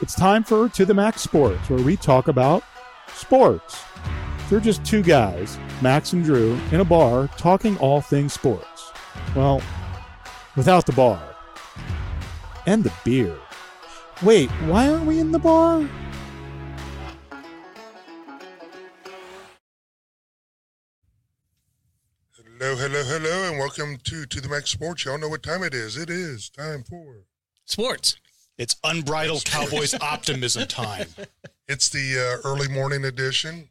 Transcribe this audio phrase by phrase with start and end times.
[0.00, 2.64] It's time for To the Max Sports, where we talk about
[3.14, 3.80] sports.
[4.50, 8.90] They're just two guys, Max and Drew, in a bar talking all things sports.
[9.36, 9.62] Well,
[10.56, 11.22] without the bar.
[12.66, 13.36] And the beer.
[14.20, 15.88] Wait, why aren't we in the bar?
[22.32, 25.04] Hello, hello, hello, and welcome to To the Max Sports.
[25.04, 25.96] Y'all know what time it is.
[25.96, 27.26] It is time for.
[27.64, 28.16] Sports.
[28.58, 31.08] It's unbridled Cowboys optimism time.
[31.66, 33.68] It's the uh, early morning edition.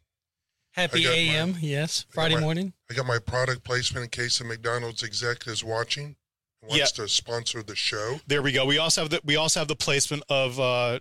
[0.72, 1.52] Happy AM.
[1.54, 1.60] mine.
[1.62, 2.06] Yes.
[2.12, 2.74] I Friday my- morning.
[2.90, 6.16] I got my product placement in case the McDonald's exec is watching
[6.62, 8.20] and wants to sponsor the show.
[8.28, 8.66] There we go.
[8.66, 11.00] We also have the we also have the placement of uh,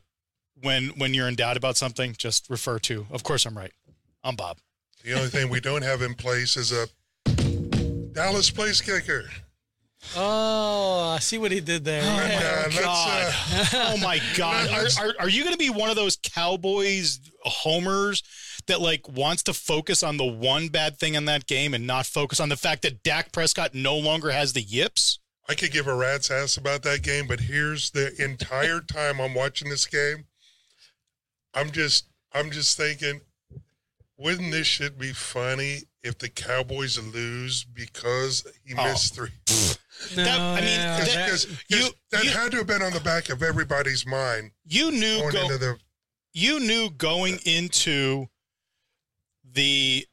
[0.61, 3.07] when when you're in doubt about something, just refer to.
[3.11, 3.73] Of course, I'm right.
[4.23, 4.59] I'm Bob.
[5.03, 6.87] The only thing we don't have in place is a
[8.13, 9.25] Dallas place kicker.
[10.17, 12.03] Oh, I see what he did there.
[12.03, 13.35] And, uh, let's, God.
[13.75, 14.69] uh, Oh my God!
[14.71, 18.23] Are, are, are you going to be one of those Cowboys homers
[18.67, 22.07] that like wants to focus on the one bad thing in that game and not
[22.07, 25.19] focus on the fact that Dak Prescott no longer has the yips?
[25.49, 29.35] I could give a rat's ass about that game, but here's the entire time I'm
[29.35, 30.27] watching this game,
[31.55, 33.21] I'm just I'm just thinking,
[34.23, 38.85] wouldn't this shit be funny if the Cowboys lose because he Oh.
[38.85, 39.31] missed three?
[40.17, 42.83] No, That- I mean, yeah, that- that- Because you- that you- had to have been
[42.83, 45.79] on the back of everybody's mind You knew going go, into the
[46.33, 48.27] you knew going into
[49.45, 50.07] the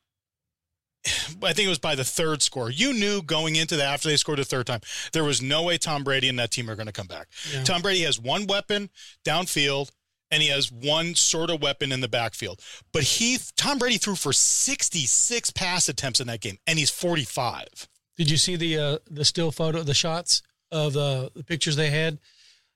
[1.41, 2.69] I think it was by the third score.
[2.69, 4.81] You knew going into that after they scored a third time,
[5.13, 7.29] there was no way Tom Brady and that team are going to come back.
[7.51, 7.63] Yeah.
[7.63, 8.89] Tom Brady has one weapon
[9.25, 9.91] downfield
[10.31, 12.61] and he has one sort of weapon in the backfield.
[12.91, 17.87] But he Tom Brady threw for 66 pass attempts in that game and he's 45.
[18.17, 20.41] Did you see the uh, the still photo, the shots
[20.71, 22.19] of the, the pictures they had?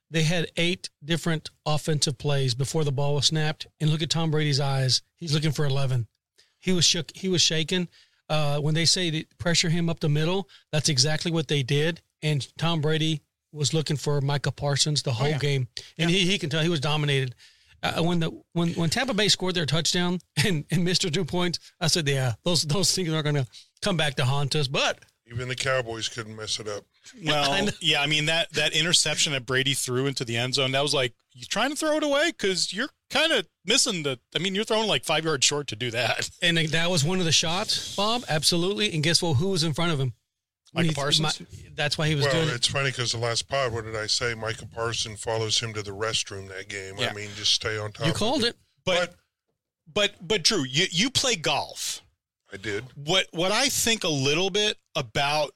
[0.10, 4.32] They had eight different offensive plays before the ball was snapped, and look at Tom
[4.32, 5.02] Brady's eyes.
[5.18, 6.08] He's looking for eleven.
[6.60, 7.12] He was shook.
[7.14, 7.90] He was shaken.
[8.30, 12.02] Uh, when they say pressure him up the middle, that's exactly what they did.
[12.22, 13.22] And Tom Brady
[13.54, 15.38] was looking for Micah Parsons the whole yeah.
[15.38, 17.36] game, and he, he can tell he was dominated.
[17.82, 21.60] Uh, when the when when Tampa Bay scored their touchdown and and Mister two points,
[21.80, 23.48] I said, yeah, those those things are going to
[23.82, 24.68] come back to haunt us.
[24.68, 25.00] But
[25.32, 26.84] even the Cowboys couldn't mess it up.
[27.26, 30.82] Well, yeah, I mean that that interception that Brady threw into the end zone, that
[30.82, 34.40] was like you trying to throw it away cuz you're kind of missing the I
[34.40, 36.30] mean, you're throwing like 5 yards short to do that.
[36.42, 38.24] And that was one of the shots, Bob.
[38.30, 38.94] Absolutely.
[38.94, 39.34] And guess what?
[39.34, 40.14] Who was in front of him?
[40.74, 41.40] When Micah he- Parsons?
[41.40, 42.56] my- that's why he was Well, doing it.
[42.56, 44.34] it's funny because the last pod, what did I say?
[44.36, 46.98] Micah Parsons follows him to the restroom that game.
[46.98, 47.10] Yeah.
[47.10, 48.06] I mean, just stay on top.
[48.08, 48.56] You of called it.
[48.86, 49.16] But
[49.92, 52.02] but but Drew, you you play golf.
[52.52, 52.86] I did.
[52.96, 55.54] what what I think a little bit about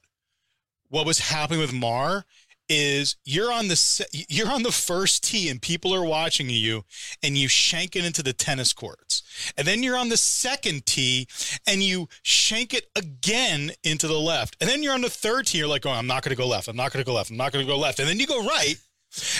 [0.88, 2.24] what was happening with Maher
[2.68, 6.84] is you're on the you're on the first tee and people are watching you
[7.22, 9.07] and you shank it into the tennis courts
[9.56, 11.26] and then you're on the second tee
[11.66, 15.58] and you shank it again into the left and then you're on the third tee
[15.58, 17.30] you're like oh I'm not going to go left I'm not going to go left
[17.30, 18.76] I'm not going to go left and then you go right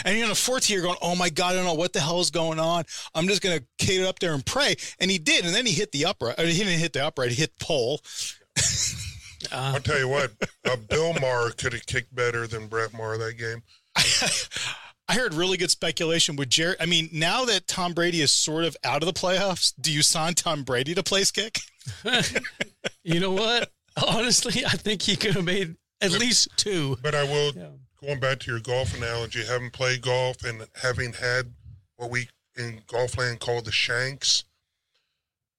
[0.04, 1.92] and you're on the fourth tee, you're going, oh my God, I don't know what
[1.92, 2.84] the hell is going on.
[3.14, 4.76] I'm just going to cater up there and pray.
[4.98, 5.44] And he did.
[5.44, 6.38] And then he hit the upright.
[6.38, 8.00] He didn't hit the upright, he hit pole.
[9.52, 10.32] Uh, I'll tell you what,
[10.88, 13.62] Bill Maher could have kicked better than Brett Maher that game.
[15.08, 16.76] I heard really good speculation with Jerry.
[16.78, 20.02] I mean, now that Tom Brady is sort of out of the playoffs, do you
[20.02, 21.60] sign Tom Brady to place kick?
[23.02, 23.72] you know what?
[24.06, 26.98] Honestly, I think he could have made at least two.
[27.02, 27.70] But I will, Yeah.
[28.00, 31.54] going back to your golf analogy, having played golf and having had
[31.96, 34.44] what we in golf land call the shanks,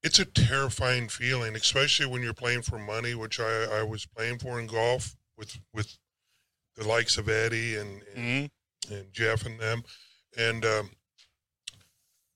[0.04, 4.40] it's a terrifying feeling, especially when you're playing for money, which I, I was playing
[4.40, 5.98] for in golf with with
[6.76, 8.46] the likes of Eddie and, and mm-hmm.
[8.90, 9.84] And Jeff and them,
[10.38, 10.90] and um,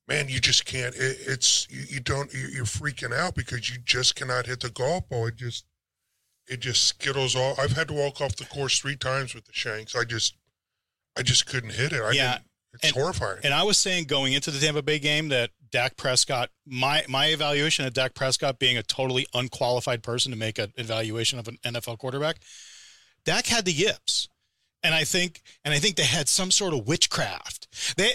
[0.07, 0.95] man, you just can't.
[0.95, 2.33] It, it's you, you don't.
[2.33, 5.27] you- You're freaking out because you just cannot hit the golf ball.
[5.27, 5.65] It just
[6.47, 7.57] it just skittles off.
[7.59, 9.95] I've had to walk off the course three times with the shanks.
[9.95, 10.35] I just
[11.17, 12.01] I just couldn't hit it.
[12.01, 13.39] I Yeah, didn't- it's and- horrifying.
[13.43, 17.27] And I was saying going into the Tampa Bay game that Dak Prescott, my my
[17.27, 21.57] evaluation of Dak Prescott being a totally unqualified person to make an evaluation of an
[21.63, 22.37] NFL quarterback,
[23.25, 24.27] Dak had the yips,
[24.83, 27.67] and I think and I think they had some sort of witchcraft.
[27.97, 28.11] They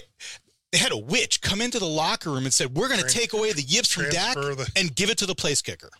[0.73, 3.33] they had a witch come into the locker room and said, "We're going to take
[3.33, 5.91] away the yips from Dak the- and give it to the place kicker."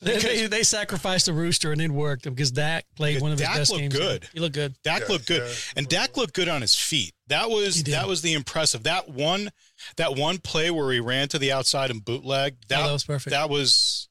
[0.00, 3.38] They, they, they sacrificed the rooster and it worked because Dak played Because one of
[3.40, 3.96] his Dak best looked games.
[3.96, 4.28] good.
[4.32, 4.76] He looked good.
[4.84, 7.14] Dak Yeah, looked good, yeah, and Dak looked good on his feet.
[7.26, 8.84] That was that was the impressive.
[8.84, 9.50] That one,
[9.96, 12.58] that one play where he ran to the outside and bootleg.
[12.68, 13.30] That, Oh, that was perfect.
[13.30, 14.08] That was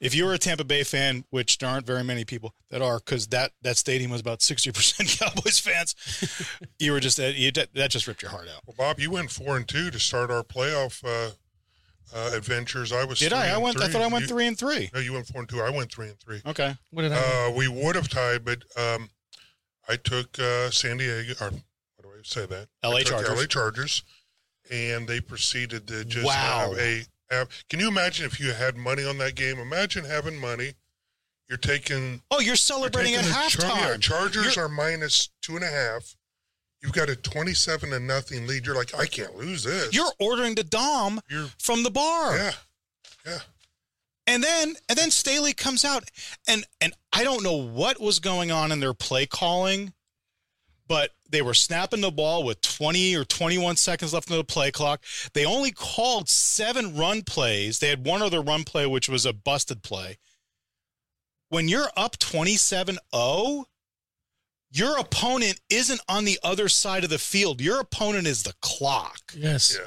[0.00, 2.98] If you were a Tampa Bay fan, which there aren't very many people that are,
[2.98, 5.94] because that that stadium was about sixty percent Cowboys fans,
[6.78, 8.62] you were just you, that that just ripped your heart out.
[8.66, 11.30] Well, Bob, you went four and two to start our playoff uh,
[12.14, 12.92] uh, adventures.
[12.92, 13.46] I was Did three I?
[13.50, 13.80] I and went.
[13.80, 14.90] I thought I went You- three and three.
[14.94, 15.60] No, you went four and two.
[15.60, 16.40] I went three and three.
[16.46, 16.74] Okay.
[16.90, 17.48] What did I?
[17.48, 19.10] Uh, we would have tied, but um,
[19.88, 21.34] I took uh, San Diego.
[21.40, 22.68] Or what do I say that?
[22.84, 23.38] LA I took Chargers.
[23.38, 24.02] LA Chargers,
[24.70, 26.70] and they proceeded to just Wow.
[26.70, 27.02] have a.
[27.30, 29.58] Have, can you imagine if you had money on that game?
[29.58, 30.72] Imagine having money.
[31.48, 32.22] You're taking.
[32.30, 33.88] Oh, you're you're celebrating at taking the Char- halftime.
[33.90, 36.14] yeah, Chargers You're- are minus two and a half.
[36.82, 38.64] You've got a twenty-seven to nothing lead.
[38.66, 39.92] You're like, I can't lose this.
[39.92, 42.36] You're ordering the dom You're from the bar.
[42.36, 42.52] yeah,
[43.26, 43.38] yeah.
[44.26, 46.04] And then and then Staley comes out
[46.46, 49.92] and and I don't know what was going on in their play calling,
[50.88, 54.70] but they were snapping the ball with 20 or 21 seconds left on the play
[54.70, 55.02] clock.
[55.34, 57.78] They only called seven run plays.
[57.78, 60.16] They had one other run play which was a busted play.
[61.50, 63.64] When you're up 27-0,
[64.70, 67.60] your opponent isn't on the other side of the field.
[67.60, 69.20] Your opponent is the clock.
[69.34, 69.76] yes.
[69.78, 69.86] Yeah.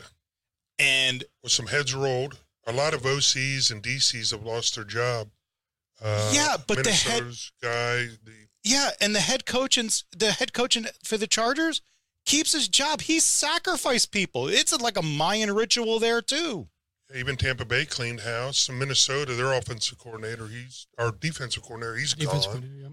[0.79, 2.39] And with some heads rolled.
[2.67, 5.29] A lot of OCs and DCs have lost their job.
[6.01, 7.23] Uh, Yeah, but the head-
[7.61, 11.81] guy, the Yeah, and the head coach and the head coach in- for the Chargers
[12.25, 13.01] keeps his job.
[13.01, 14.47] He sacrificed people.
[14.47, 16.67] It's like a Mayan ritual there too.
[17.15, 18.69] even Tampa Bay cleaned house.
[18.69, 22.61] And Minnesota, their offensive coordinator, he's our defensive coordinator, he's Defense gone.
[22.61, 22.89] coordinator,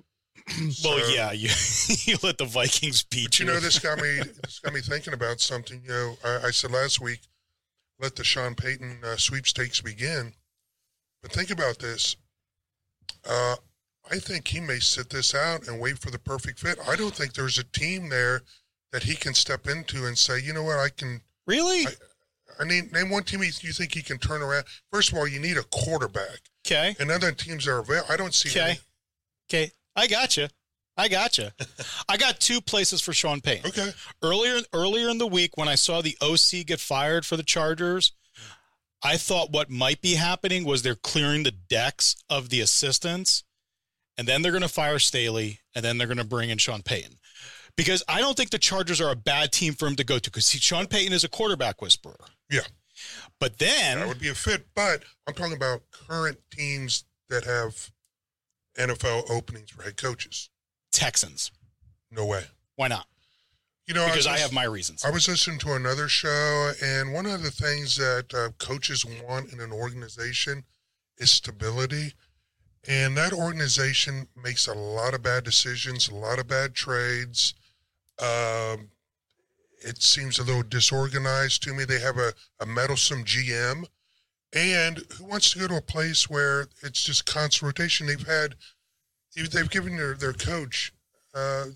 [0.49, 0.71] yeah.
[0.73, 1.51] So- well, yeah, you
[2.05, 3.47] you let the Vikings beat But you.
[3.47, 4.21] you know, this got me.
[4.43, 5.83] This got me thinking about something.
[5.85, 7.21] You know, I, I said last week,
[8.01, 10.33] let the Sean Payton uh, sweepstakes begin.
[11.23, 12.17] But think about this.
[13.29, 13.57] Uh,
[14.11, 16.79] I think he may sit this out and wait for the perfect fit.
[16.89, 18.43] I don't think there's a team there
[18.93, 21.21] that he can step into and say, you know what, I can.
[21.47, 21.87] really?
[21.87, 21.93] I-
[22.61, 24.65] I mean, name one team you think he can turn around.
[24.91, 28.11] First of all, you need a quarterback, Okay, and other teams are available.
[28.11, 28.49] I don't see.
[28.49, 28.81] okay, any-
[29.49, 29.73] okay.
[29.95, 30.49] I got you.
[30.97, 31.51] I got you.
[32.09, 33.67] I got two places for Sean Payton.
[33.69, 33.93] Okay.
[34.25, 38.11] earlier earlier in the week when I saw the OC get fired for the Chargers,
[39.05, 43.45] I thought what might be happening was they're clearing the decks of the assistants,
[44.19, 46.83] and then they're going to fire Staley, and then they're going to bring in Sean
[46.83, 47.15] Payton.
[47.77, 50.31] Because I don't think the Chargers are a bad team for him to go to.
[50.31, 52.17] Because Sean Payton is a quarterback whisperer.
[52.51, 52.63] Yeah.
[53.39, 54.67] But then, That would be a fit.
[54.75, 57.93] But I'm talking about current teams that have
[58.77, 60.51] NFL openings for head coaches.
[60.91, 61.53] Texans.
[62.11, 62.43] No way.
[62.75, 63.07] Why not?
[63.87, 65.05] You know, Because I, I have my reasons.
[65.05, 69.53] I was listening to another show, and one of the things that uh, coaches want
[69.53, 70.65] in an organization
[71.17, 72.13] is stability.
[72.89, 77.53] And that organization makes a lot of bad decisions, a lot of bad trades.
[78.19, 78.89] Um,
[79.85, 81.85] it seems a little disorganized to me.
[81.85, 83.85] They have a, a meddlesome GM.
[84.55, 88.07] And who wants to go to a place where it's just constant rotation?
[88.07, 88.55] They've had,
[89.37, 90.95] they've given their, their coach,
[91.35, 91.67] uh,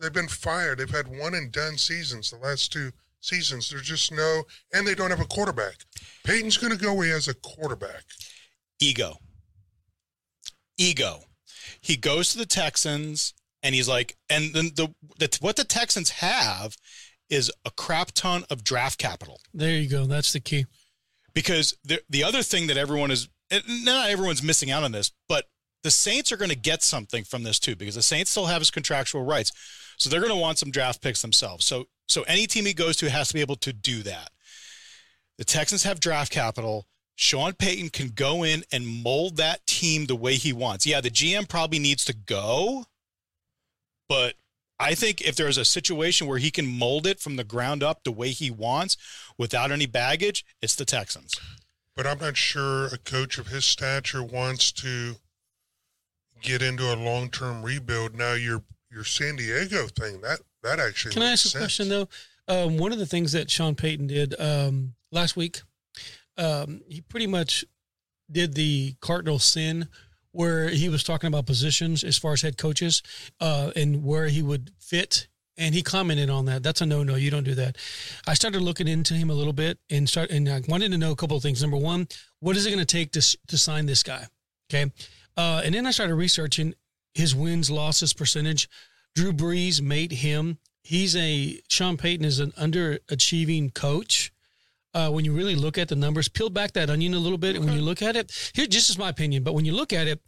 [0.00, 0.78] they've been fired.
[0.78, 3.68] They've had one and done seasons, the last two seasons.
[3.68, 5.74] There's just no, and they don't have a quarterback.
[6.24, 8.04] Peyton's going to go he has a quarterback.
[8.80, 9.18] ego.
[10.78, 11.24] Ego.
[11.80, 16.10] He goes to the Texans and he's like, and then the, the what the Texans
[16.10, 16.76] have
[17.28, 20.06] is a crap ton of draft capital There you go.
[20.06, 20.64] That's the key.
[21.34, 23.28] because the the other thing that everyone is
[23.68, 25.44] not everyone's missing out on this, but
[25.82, 28.60] the Saints are going to get something from this too because the Saints still have
[28.60, 29.52] his contractual rights,
[29.96, 31.64] so they're going to want some draft picks themselves.
[31.66, 34.30] So so any team he goes to has to be able to do that.
[35.36, 36.86] The Texans have draft capital.
[37.20, 40.86] Sean Payton can go in and mold that team the way he wants.
[40.86, 42.84] Yeah, the GM probably needs to go,
[44.08, 44.34] but
[44.78, 48.04] I think if there's a situation where he can mold it from the ground up
[48.04, 48.96] the way he wants
[49.36, 51.34] without any baggage, it's the Texans.
[51.96, 55.16] But I'm not sure a coach of his stature wants to
[56.40, 58.14] get into a long term rebuild.
[58.14, 61.88] Now your your San Diego thing that that actually Can I makes ask a question
[61.88, 62.08] though?
[62.46, 65.62] Um, one of the things that Sean Payton did um, last week,
[66.38, 67.64] um, he pretty much
[68.30, 69.88] did the cardinal sin
[70.32, 73.02] where he was talking about positions as far as head coaches
[73.40, 75.28] uh, and where he would fit.
[75.56, 76.62] And he commented on that.
[76.62, 77.16] That's a no no.
[77.16, 77.76] You don't do that.
[78.28, 81.10] I started looking into him a little bit and start and I wanted to know
[81.10, 81.60] a couple of things.
[81.60, 82.06] Number one,
[82.38, 84.28] what is it going to take to to sign this guy?
[84.70, 84.92] Okay,
[85.36, 86.74] uh, and then I started researching
[87.12, 88.68] his wins losses percentage.
[89.16, 90.58] Drew Brees made him.
[90.82, 94.27] He's a Sean Payton is an underachieving coach.
[94.98, 97.54] Uh, when you really look at the numbers, peel back that onion a little bit,
[97.54, 99.44] and when you look at it, here just is my opinion.
[99.44, 100.20] But when you look at it,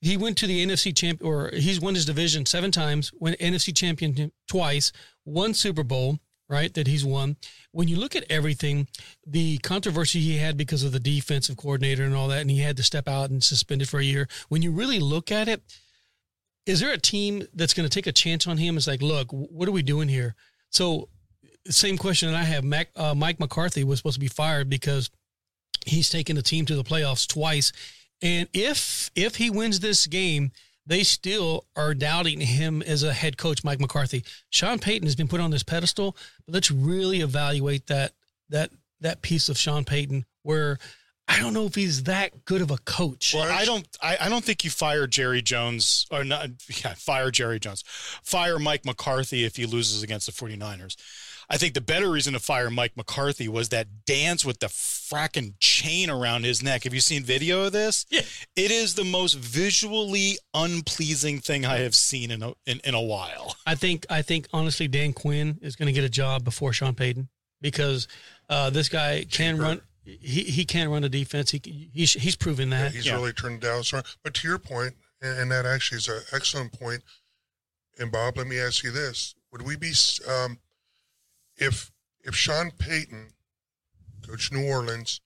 [0.00, 3.74] he went to the NFC champ, or he's won his division seven times, went NFC
[3.74, 4.92] champion twice,
[5.24, 6.72] won Super Bowl, right?
[6.74, 7.38] That he's won.
[7.72, 8.86] When you look at everything,
[9.26, 12.76] the controversy he had because of the defensive coordinator and all that, and he had
[12.76, 14.28] to step out and suspended for a year.
[14.48, 15.60] When you really look at it,
[16.66, 18.76] is there a team that's going to take a chance on him?
[18.76, 20.36] It's like, look, what are we doing here?
[20.70, 21.08] So,
[21.68, 22.64] same question that I have.
[22.64, 25.10] Mac, uh, Mike McCarthy was supposed to be fired because
[25.86, 27.72] he's taken the team to the playoffs twice,
[28.22, 30.52] and if if he wins this game,
[30.86, 34.24] they still are doubting him as a head coach, Mike McCarthy.
[34.50, 36.16] Sean Payton has been put on this pedestal,
[36.46, 38.12] but let's really evaluate that
[38.50, 40.78] that that piece of Sean Payton where
[41.26, 43.32] I don't know if he's that good of a coach.
[43.34, 43.86] Well, I don't.
[44.02, 46.50] I, I don't think you fire Jerry Jones or not.
[46.84, 47.82] Yeah, fire Jerry Jones.
[48.22, 50.96] Fire Mike McCarthy if he loses against the 49ers.
[51.50, 55.54] I think the better reason to fire Mike McCarthy was that dance with the fracking
[55.60, 56.84] chain around his neck.
[56.84, 58.06] Have you seen video of this?
[58.10, 58.22] Yeah.
[58.56, 63.00] It is the most visually unpleasing thing I have seen in a in, in a
[63.02, 63.56] while.
[63.66, 66.94] I think I think honestly Dan Quinn is going to get a job before Sean
[66.94, 67.28] Payton
[67.60, 68.08] because
[68.48, 69.62] uh, this guy can Cheaper.
[69.62, 69.80] run.
[70.04, 71.50] He he can run a defense.
[71.50, 72.92] He he's he's proven Yeah, that.
[72.92, 73.14] he's Yeah.
[73.14, 74.04] really turned Dallas around.
[74.22, 77.02] But to your point, and, and that actually is an excellent point.
[77.98, 79.92] And Bob, let me ask you this: Would we be
[80.28, 80.58] um,
[81.56, 81.90] if
[82.22, 83.28] if Sean Payton,
[84.26, 85.20] coach New Orleans,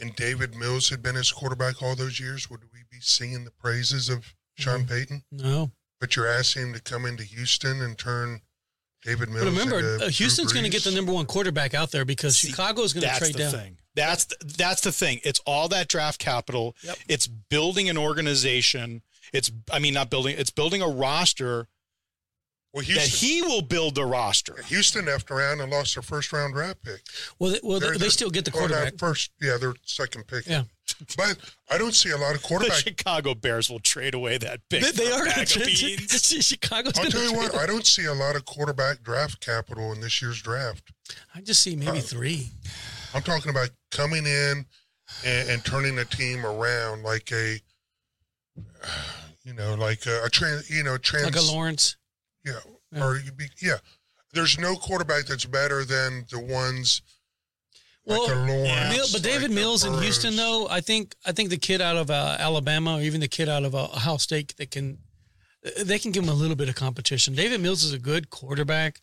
[0.00, 2.50] and Davis Mills had been his quarterback all those years?
[2.50, 5.24] Would we be singing the praises of Sean Payton?
[5.32, 8.40] No, But you're asking him to come into Houston and turn
[9.04, 9.44] Davis Mills.
[9.44, 12.36] but remember, into uh, Houston's going to get the number one quarterback out there because
[12.36, 13.52] See, Chicago's going to trade the down.
[13.52, 13.78] thing.
[13.94, 15.20] That's the, that's the thing.
[15.24, 16.74] It's all that draft capital.
[16.82, 16.96] Yep.
[17.08, 19.02] It's building an organization.
[19.32, 20.34] It's I mean not building.
[20.36, 21.68] It's building a roster
[22.74, 24.56] Well, that he will build the roster.
[24.66, 27.02] Houston effed around and lost their first round draft pick.
[27.38, 28.98] Well, they, well, They're- they still get the well, not quarterback.
[28.98, 30.44] first, yeah, their second pick.
[30.46, 30.64] Yeah.
[31.16, 31.38] but
[31.70, 32.78] I don't see a lot of The quarterback.
[32.78, 34.82] Chicago Bears will trade away that big.
[34.82, 35.98] They, they are going bag to of trade.
[35.98, 36.46] beans.
[36.46, 37.62] Chicago's I'll tell you what, trade.
[37.62, 40.92] I don't see a lot of quarterback draft capital in this year's draft.
[41.34, 42.48] I just see maybe Uh, three.
[43.14, 44.66] I'm talking about coming in
[45.24, 47.60] and, and turning a team around like a,
[49.44, 51.96] you know, like a, a trans, you know, trans, Like a Lawrence.
[52.44, 52.52] Yeah,
[52.92, 53.04] Yeah.
[53.04, 53.78] or you be, yeah.
[54.32, 57.02] There's no quarterback that's better than the ones
[58.04, 58.96] Well, like a Lawrence.
[58.96, 61.96] Mil- but David like Mills in Houston, though, I think I think the kid out
[61.96, 64.98] of uh, Alabama or even the kid out of uh, Ohio State that can
[65.82, 67.34] they can give him a little bit of competition.
[67.34, 69.00] Davis Mills is a good quarterback,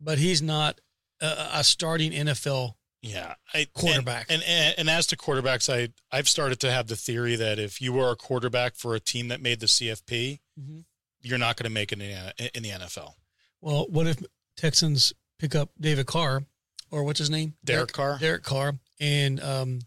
[0.00, 0.80] but he's not
[1.20, 2.74] a, a starting NFL.
[3.02, 4.26] Yeah, I, Quarterback.
[4.30, 7.80] And, and and as to quarterbacks, I I've started to have the theory that if
[7.80, 10.84] you were a quarterback for a team that made the CFP, Mhm.
[11.24, 13.14] You're not going to make it in, the- NFL.
[13.60, 14.22] Well, what if
[14.56, 16.44] Texans pick up David Carr
[16.90, 17.54] or what's his name?
[17.64, 18.18] Derek Carr?
[18.18, 19.80] Derek Carr, and um,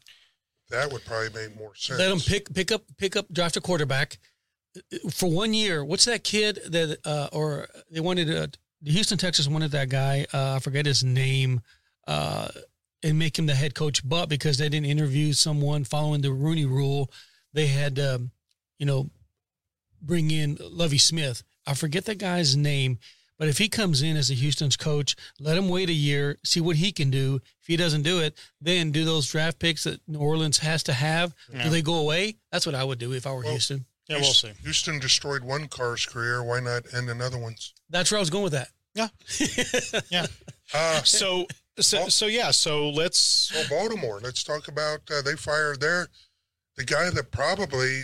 [0.69, 1.99] That would probably make more sense.
[1.99, 4.17] let him pick pick up pick up draft a quarterback
[5.11, 5.85] for one year.
[5.85, 8.47] What's that kid that uh, or they wanted uh,
[8.81, 10.25] the Houston Texans wanted that guy.
[10.33, 11.61] Uh, I forget his name.
[12.07, 12.47] Uh,
[13.03, 16.65] and make him the head coach, but because they didn't interview someone following the Rooney
[16.65, 17.11] Rule,
[17.53, 18.31] they had, um,
[18.79, 19.09] you know,
[20.01, 21.43] bring in Lovie Smith.
[21.65, 22.99] I forget the guy's name,
[23.37, 26.61] but if he comes in as a Houston's coach, let him wait a year, see
[26.61, 27.39] what he can do.
[27.61, 30.93] If he doesn't do it, then do those draft picks that New Orleans has to
[30.93, 31.35] have.
[31.53, 31.63] Yeah.
[31.63, 32.37] Do they go away?
[32.51, 33.85] That's what I would do if I were Well- Houston.
[34.09, 34.53] Yeah, we'll see.
[34.63, 36.41] Houston destroyed one car's career.
[36.41, 37.73] Why not end another one's?
[37.89, 38.69] That's where I was going with that.
[38.95, 39.09] Yeah.
[40.09, 40.27] Yeah.
[40.73, 41.45] Uh, So
[41.79, 42.51] so so yeah.
[42.51, 43.51] So let's.
[43.53, 44.21] well, Baltimore.
[44.23, 45.01] Let's talk about.
[45.11, 46.07] Uh, they fired their
[46.77, 48.03] the guy that probably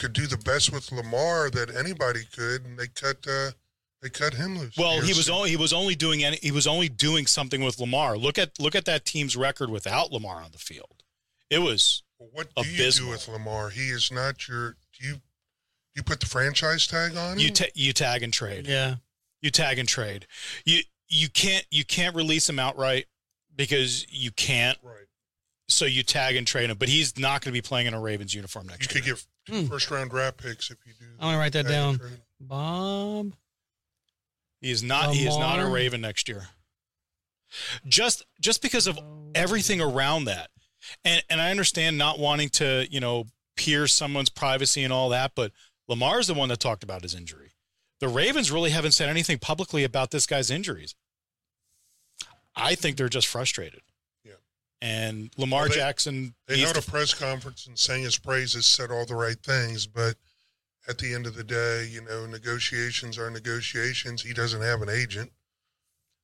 [0.00, 3.18] could do the best with Lamar that anybody could, and they cut.
[3.28, 3.50] Uh,
[4.02, 4.76] they cut him loose.
[4.78, 5.36] Well, he was ago.
[5.36, 8.16] only he was only doing any, he was only doing something with Lamar.
[8.16, 11.04] Look at look at that team's record without Lamar on the field.
[11.50, 13.68] It was Well, what do you do with Lamar?
[13.68, 14.76] He is not your.
[14.98, 15.14] Do you
[15.94, 17.38] you put the franchise tag on him?
[17.40, 18.66] you ta- you tag and trade.
[18.66, 18.96] Yeah.
[19.42, 20.26] You tag and trade.
[20.64, 23.06] You you can't you can't release him outright
[23.54, 24.78] because you can't.
[24.82, 24.99] right.
[25.70, 28.00] So you tag and trade him, but he's not going to be playing in a
[28.00, 29.14] Ravens uniform You next could year.
[29.14, 29.66] get two Hmm.
[29.68, 31.06] first round draft picks if you do.
[31.14, 32.00] I'm going to write that down.
[32.40, 33.32] Bob.
[34.60, 35.14] He is not.
[35.14, 36.48] He is not a Raven next year.
[37.86, 38.98] Just just because of
[39.34, 40.50] everything around that,
[41.04, 45.32] and and I understand not wanting to you know pierce someone's privacy and all that,
[45.34, 45.52] but
[45.88, 47.52] Lamar's the one that talked about his injury.
[48.00, 50.94] The Ravens really haven't said anything publicly about this guy's injuries.
[52.54, 53.80] I think they're just frustrated.
[54.82, 54.88] Yeah.
[54.88, 58.66] And Lamar Well, they- Jackson They needs held a press conference and sang his praises,
[58.66, 60.16] said all the right things, but
[60.88, 64.22] at the end of the day, you know, negotiations are negotiations.
[64.22, 65.32] He doesn't have an agent.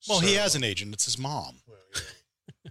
[0.09, 0.95] well, he has an agent.
[0.95, 1.61] It's his mom.
[1.67, 2.01] well, yeah.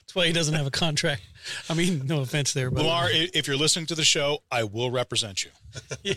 [0.00, 1.20] That's why he doesn't have a contract.
[1.68, 4.90] I mean, no offense there, but Lamar, if you're listening to the show, I will
[4.90, 5.50] represent you.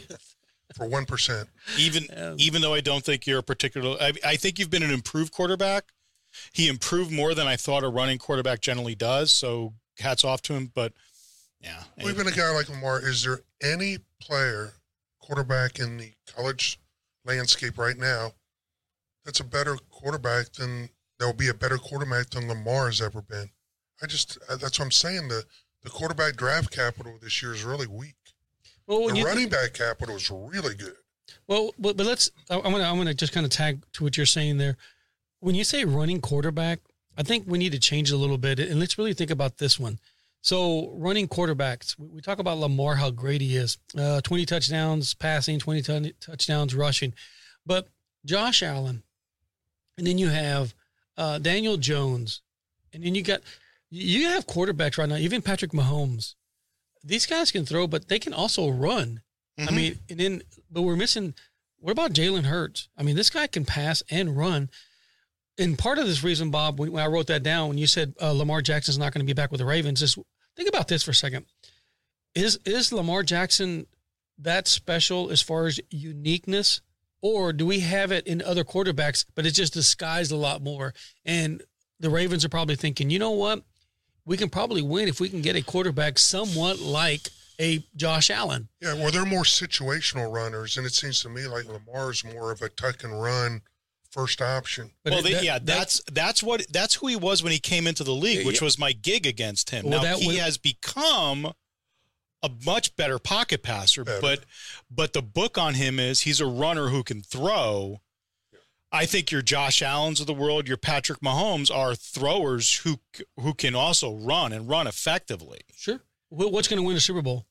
[0.78, 1.50] for one percent.
[1.78, 2.34] even Yeah.
[2.38, 5.34] even though I don't think you're a particular, I, I think you've been an improved
[5.34, 5.92] quarterback,
[6.54, 9.32] He improved more than I thought a running quarterback generally does.
[9.32, 10.72] So hats off to him.
[10.74, 10.94] But
[11.60, 14.74] yeah, Well, even a guy like Lamar, is there any player,
[15.20, 16.80] quarterback in the college
[17.26, 18.34] landscape right now,
[19.26, 23.22] that's a better quarterback than that will be a better quarterback than Lamar has ever
[23.22, 23.50] been?
[24.02, 25.28] I just uh, that's what I'm saying.
[25.28, 25.44] The
[25.84, 28.16] the quarterback draft capital this year is really weak.
[28.88, 30.96] Well, The you running back capital is really good.
[31.48, 32.32] Well, but, but let's.
[32.50, 32.84] I- I'm gonna.
[32.84, 34.78] I'm gonna just kind of tag to what you're saying there.
[35.42, 36.80] When you say running quarterback,
[37.18, 39.58] I think we need to change it a little bit, and let's really think about
[39.58, 40.00] this one.
[40.44, 43.78] So, running quarterbacks, we, talk about Lamar, how great he is.
[43.98, 47.14] Uh, 20 touchdowns passing, 20 ton- touchdowns rushing,
[47.66, 47.88] but
[48.26, 49.04] Josh Allen,
[49.98, 50.74] and then you have
[51.18, 52.42] uh, Daniel Jones,
[52.94, 53.42] and then you got
[53.90, 55.18] you have quarterbacks right now.
[55.18, 56.36] Even Patrick Mahomes,
[57.04, 59.22] these guys can throw, but they can also run.
[59.58, 59.76] I Mhm.
[59.76, 61.34] mean, and then, but we're missing.
[61.78, 62.88] What about Jalen Hurts?
[62.98, 64.70] I mean, this guy can pass and run.
[65.58, 68.32] And part of this reason, Bob, when I wrote that down, when you said uh,
[68.32, 70.18] Lamar Jackson's not going to be back with the Ravens, is
[70.56, 71.46] think about this for a second.
[72.34, 73.86] Is is Lamar Jackson
[74.38, 76.82] that special as far as uniqueness,
[77.22, 80.94] or do we have it in other quarterbacks, but it's just disguised a lot more?
[81.26, 81.62] And
[82.00, 83.64] the Ravens are probably thinking, you know what,
[84.26, 87.30] we can probably win if we can get a quarterback somewhat like
[87.60, 88.70] a Josh Allen.
[88.82, 92.62] Yeah, well, they're more situational runners, and it seems to me like Lamar's more of
[92.62, 93.62] a tuck and run
[94.12, 94.92] first option.
[95.04, 97.52] But well, it- they, that- yeah, that- that's that's what that's who he was when
[97.52, 98.66] he came into the league, Yeah, which yeah.
[98.66, 99.86] was my gig against him.
[99.90, 101.54] Well, now that he would- has become
[102.44, 104.20] a much better pocket passer, Better.
[104.22, 104.44] but
[104.90, 108.02] but the book on him is he's a runner who can throw.
[108.94, 113.00] I think your Josh Allen's of the world, your Patrick Mahomes are throwers who
[113.40, 115.62] who can also run and run effectively.
[115.78, 116.02] Sure.
[116.30, 117.46] What's going to win a Super Bowl?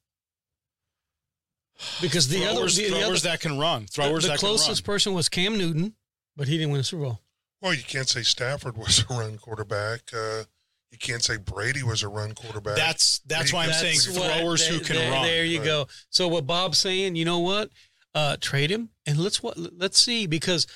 [2.02, 4.66] Because the other, throwers, the, the, other, throwers that can run, throwers the that closest
[4.66, 4.94] can run.
[4.94, 5.94] person was Cam Newton,
[6.36, 7.20] but he didn't win a Super Bowl.
[7.62, 10.00] Well, you can't say Stafford was a run quarterback.
[10.14, 10.44] Uh,
[10.90, 12.76] you can't say Brady was a run quarterback.
[12.76, 15.22] That's that's why I'm That's saying what- throwers who there- can there, run.
[15.22, 15.64] There you Right.
[15.66, 15.88] go.
[16.10, 17.70] So what Bob's saying, you know what?
[18.12, 20.66] Uh, trade him and let's what let's see because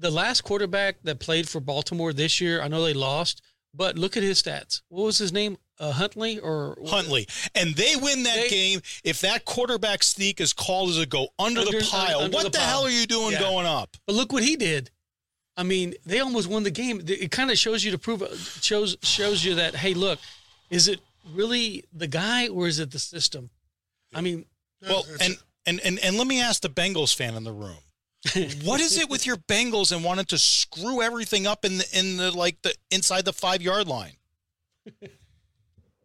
[0.00, 3.40] the last quarterback that played for Baltimore this year, I know they lost,
[3.72, 4.80] but look at his stats.
[4.88, 5.58] What was his name?
[5.82, 7.26] Uh, Huntley or Huntley.
[7.56, 11.28] And they win that They- game if that quarterback sneak is called as a go
[11.40, 12.20] under, Under- the pile.
[12.20, 12.66] under what the the, pile.
[12.68, 13.40] hell are you doing Yeah.
[13.40, 13.96] going up?
[14.06, 14.90] But look what he did.
[15.56, 17.02] I mean, they almost won the game.
[17.06, 18.22] It kind of shows you to prove
[18.62, 20.20] shows shows you that hey, look,
[20.70, 21.00] is it
[21.34, 23.50] really the guy or is it the system?
[24.14, 24.46] I mean,
[24.80, 27.78] Well, and, and and and let me ask the Bengals fan in the room.
[28.62, 32.16] what is it with your Bengals and wanting to screw everything up in the in
[32.18, 34.16] the like the inside the 5-yard line?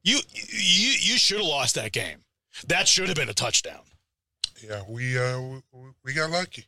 [0.07, 2.19] You you you should have lost that game.
[2.67, 3.81] That should have been a touchdown.
[4.63, 5.39] yeah, we uh,
[5.73, 6.65] we- we got lucky,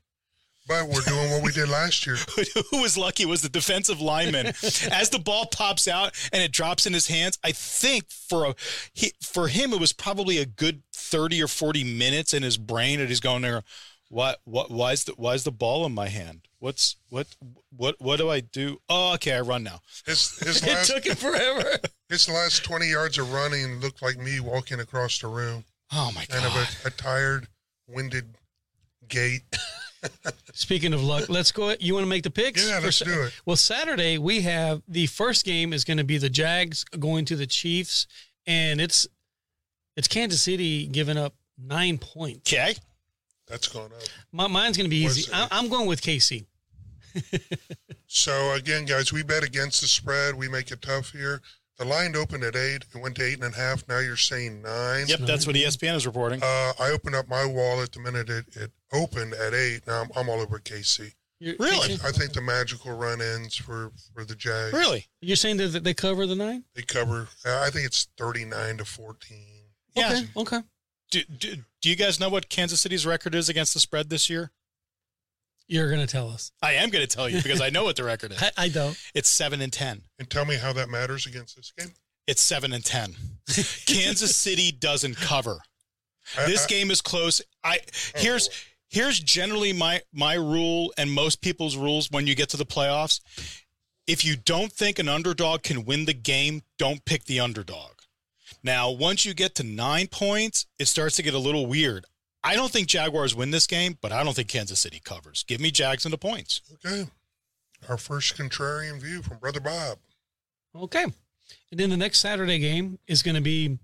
[0.67, 2.17] but we're doing what we did last year.
[2.71, 4.47] Who was lucky was the defensive lineman.
[4.91, 8.56] As the ball pops out and it drops in his hands, I think for a
[8.93, 12.99] he, for him it was probably a good thirty or forty minutes in his brain,
[12.99, 13.63] that he's going there.
[14.10, 16.48] What what why is the why is the ball in my hand?
[16.58, 17.28] What's what
[17.76, 18.82] what what do I do?
[18.89, 19.82] Oh, okay, I run now.
[20.06, 21.78] His his it last took him forever.
[22.10, 26.26] his last twenty yards of running looked like me walking across the room, Oh my
[26.26, 26.41] god!
[26.41, 27.48] kind of a, a tired,
[27.88, 28.36] winded
[29.08, 29.43] gait.
[30.54, 31.76] Speaking of luck, let's go.
[31.80, 32.67] You want to make the picks?
[32.67, 33.34] Yeah, let's Sa- do it.
[33.45, 37.36] Well, Saturday we have the first game is going to be the Jags going to
[37.36, 38.08] the Chiefs,
[38.48, 39.08] and it's
[39.95, 42.52] it's Kansas City giving up nine points.
[42.52, 42.76] Okay,
[43.50, 44.02] That's going up.
[44.32, 45.32] My, mine's going to be What's easy.
[45.34, 46.46] I, I'm going with KC.
[48.08, 50.36] So again, guys, we bet against the spread.
[50.36, 51.42] We make it tough here.
[51.78, 52.86] The line opened at eight.
[52.94, 53.88] It went to eight and a half.
[53.88, 55.06] Now you're saying nine.
[55.08, 56.42] yep, that's what ESPN is reporting.
[56.44, 59.88] Uh, I opened up my wallet the minute it, it opened at eight.
[59.88, 61.14] Now I'm, I'm all over KC.
[61.40, 61.96] You're, Really?
[61.96, 62.06] KC?
[62.06, 64.74] I think the magical run ins for, for the Jags.
[64.74, 65.08] Really?
[65.22, 66.66] You're saying that they cover the nine?
[66.76, 67.30] They cover.
[67.46, 69.38] uh, I think it's 39 to 14.
[69.96, 70.12] Yeah.
[70.12, 70.28] Okay.
[70.58, 70.68] Okay.
[71.12, 74.30] Do, do, do you guys know what Kansas City's record is against the spread this
[74.30, 74.52] year?
[75.67, 76.52] You're going to tell us.
[76.62, 78.41] I am going to tell you because I know what the record is.
[78.41, 78.98] I, I don't.
[79.13, 80.02] It's seven and ten.
[80.17, 81.93] And tell me how that matters against this game.
[82.28, 83.15] It's seven and ten.
[83.86, 85.60] Kansas City doesn't cover.
[86.38, 87.41] I- This I- game is close.
[87.63, 88.54] I oh, here's boy.
[88.89, 93.19] here's generally my my rule and most people's rules when you get to the playoffs.
[94.08, 97.91] If you don't think an underdog can win the game, don't pick the underdog.
[98.63, 102.06] Now, once you get to nine points, it starts to get a little weird.
[102.43, 105.43] I don't think Jaguars win this game, but I don't think Kansas City covers.
[105.43, 106.62] Give me Jags and the points.
[106.86, 107.10] Okay.
[107.88, 110.00] Our first contrarian view from Brother Bob.
[110.76, 111.04] Okay.
[111.04, 113.78] And then the next Saturday game is going to be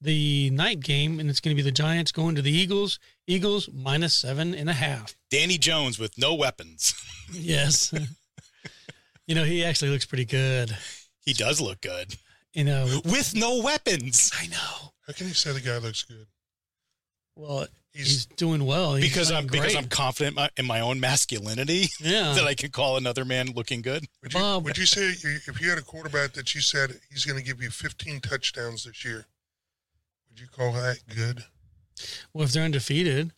[0.00, 2.98] the night game, and it's going to be the Giants going to the Eagles.
[3.26, 5.16] Eagles minus seven and a half.
[5.30, 6.94] Danny Jones with no weapons.
[7.30, 7.92] Yes.
[9.26, 10.74] You know, he actually looks pretty good.
[11.20, 12.16] He does look good
[12.58, 14.32] You know, with no weapons.
[14.36, 14.90] I know.
[15.06, 16.26] How can you say the guy looks good?
[17.36, 18.96] Well, he's, He's doing well.
[18.96, 19.76] He's Because I'm playing because.
[19.76, 22.32] I'm confident in my own masculinity yeah.
[22.32, 24.06] that I can call another man looking good.
[24.24, 27.24] Would you, Bob- would you say if you had a quarterback that you said he's
[27.24, 29.26] going to give you 15 touchdowns this year,
[30.28, 31.44] would you call that good?
[32.32, 33.30] well, if they're undefeated,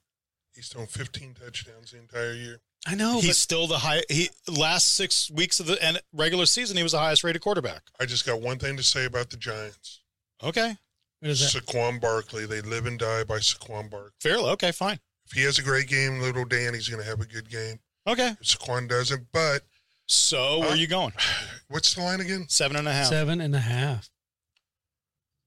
[0.54, 2.61] He's thrown 15 touchdowns the entire year.
[2.86, 3.20] I know.
[3.20, 4.02] He's still the high.
[4.08, 7.82] He last six weeks of the and regular season, he was the highest rated quarterback.
[8.00, 10.00] I just got one thing to say about the Giants.
[10.42, 10.76] Okay,
[11.20, 11.62] but what is that?
[11.62, 12.46] Saquon Barkley.
[12.46, 14.10] They live and die by Saquon Barkley.
[14.20, 14.48] fairly.
[14.50, 14.98] Okay, fine.
[15.26, 17.78] If he has a great game, little Danny's going to have a good game.
[18.06, 18.28] Okay.
[18.40, 19.62] If Saquon doesn't, but
[20.06, 21.12] So where Uh, are you going?
[21.68, 22.46] what's the line again?
[22.48, 23.06] Seven and a half.
[23.08, 24.08] Seven and a half.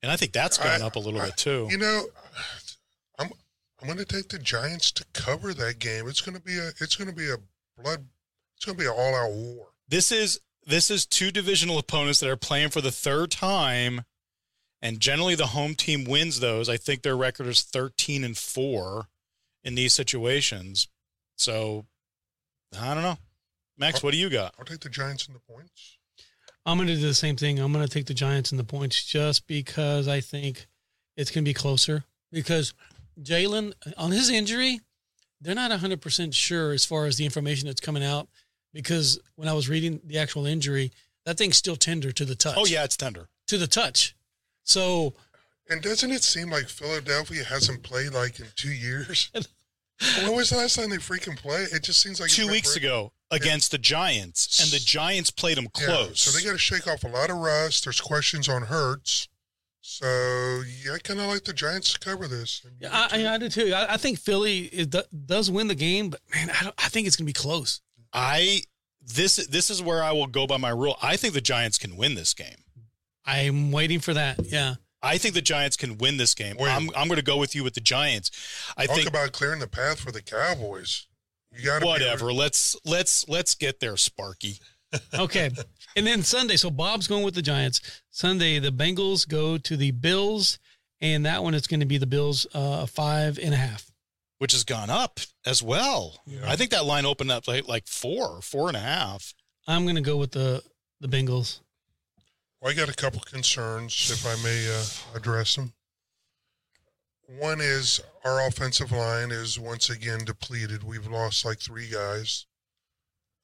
[0.04, 1.67] And I think that's going I- up a little I- bit too.
[1.72, 2.23] You know, I'm
[3.84, 6.08] I'm going to take the Giants to cover that game.
[6.08, 7.36] It's going to be a it's going to be a
[7.78, 8.06] blood.
[8.56, 9.67] It's going to be an all out war.
[9.89, 14.04] This is this is two divisional opponents that are playing for the third time,
[14.82, 16.69] and generally the home team wins those.
[16.69, 19.10] I think their record is thirteen and four
[19.65, 20.88] in these situations.
[21.36, 21.86] So
[22.80, 23.17] I don't know.
[23.78, 24.56] Max, what do you got?
[24.58, 25.98] I'll take the Giants and the points.
[26.65, 27.60] I'm going to do the same thing.
[27.60, 30.67] I'm going to take the Giants and the points just because I think
[31.17, 32.06] it's going to be closer.
[32.32, 32.74] Because
[33.21, 34.80] Jalen, on his injury,
[35.41, 38.28] they're not 100% sure as far as the information that's coming out.
[38.73, 40.91] Because when I was reading the actual injury,
[41.26, 42.56] that thing's still tender to the touch.
[42.58, 43.28] Oh yeah, it's tender.
[43.47, 44.15] To the touch.
[44.63, 45.13] So,
[45.69, 49.30] And doesn't it seem like Philadelphia hasn't played like in two years?
[50.23, 51.67] when was the last time they freaking played?
[51.71, 52.86] It just seems like Two weeks forever.
[52.88, 56.21] ago against the Giants, and the Giants played them Yeah, close.
[56.21, 57.84] so they got to shake off a lot of rust.
[57.84, 59.28] There's questions on Hurts.
[59.94, 62.64] So yeah, I kind of like the Giants to cover this.
[62.66, 63.74] And yeah, I, I, I do too.
[63.76, 64.96] I, I think Philly it
[65.28, 67.80] does win the game, but man, I, don't, I think it's going to be close.
[68.12, 68.64] I
[69.06, 70.98] this this is where I will go by my rule.
[71.02, 72.64] I think the Giants can win this game.
[73.24, 74.40] I'm waiting for that.
[74.46, 74.76] Yeah.
[75.04, 76.56] I think the Giants can win this game.
[76.58, 76.72] Wait.
[76.72, 78.32] I'm I'm going to go with you with the Giants.
[78.76, 81.06] I Talk think about clearing the path for the Cowboys.
[81.56, 82.34] You got to whatever.
[82.34, 84.60] Let's let's let's get there, Sparky.
[85.14, 85.50] Okay.
[85.96, 88.02] and then Sunday, so Bob's going with the Giants.
[88.12, 90.60] Sunday, the Bengals go to the Bills,
[91.02, 93.90] and that one it's going to be the Bills uh, five and a half.
[94.40, 96.20] Which has gone up as well.
[96.26, 96.42] Yeah.
[96.46, 99.34] I think that line opened up like like four, four and a half.
[99.68, 100.62] I'm going to go with the
[101.00, 101.60] the Bengals.
[102.62, 105.74] Well, I got a couple concerns, if I may uh, address them.
[107.28, 110.84] One is our offensive line is once again depleted.
[110.84, 112.46] We've lost like three guys.